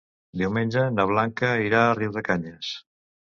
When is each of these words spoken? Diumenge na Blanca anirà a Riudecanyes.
Diumenge 0.41 0.85
na 0.95 1.05
Blanca 1.11 1.51
anirà 1.57 1.83
a 1.83 1.93
Riudecanyes. 1.99 2.73